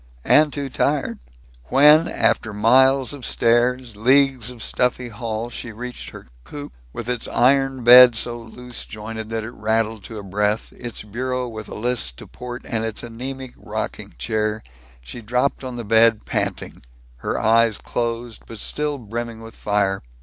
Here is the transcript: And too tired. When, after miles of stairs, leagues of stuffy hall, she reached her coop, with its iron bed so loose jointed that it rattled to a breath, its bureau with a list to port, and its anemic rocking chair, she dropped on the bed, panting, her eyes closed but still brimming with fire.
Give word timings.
And 0.25 0.51
too 0.51 0.67
tired. 0.67 1.19
When, 1.65 2.07
after 2.07 2.53
miles 2.55 3.13
of 3.13 3.23
stairs, 3.23 3.95
leagues 3.95 4.49
of 4.49 4.63
stuffy 4.63 5.09
hall, 5.09 5.51
she 5.51 5.71
reached 5.71 6.09
her 6.09 6.25
coop, 6.43 6.73
with 6.91 7.07
its 7.07 7.27
iron 7.27 7.83
bed 7.83 8.15
so 8.15 8.39
loose 8.41 8.85
jointed 8.85 9.29
that 9.29 9.43
it 9.43 9.51
rattled 9.51 10.03
to 10.05 10.17
a 10.17 10.23
breath, 10.23 10.73
its 10.73 11.03
bureau 11.03 11.47
with 11.47 11.69
a 11.69 11.75
list 11.75 12.17
to 12.17 12.25
port, 12.25 12.63
and 12.65 12.83
its 12.83 13.03
anemic 13.03 13.53
rocking 13.55 14.15
chair, 14.17 14.63
she 15.01 15.21
dropped 15.21 15.63
on 15.63 15.75
the 15.75 15.85
bed, 15.85 16.25
panting, 16.25 16.81
her 17.17 17.39
eyes 17.39 17.77
closed 17.77 18.41
but 18.47 18.57
still 18.57 18.97
brimming 18.97 19.39
with 19.41 19.53
fire. 19.53 20.01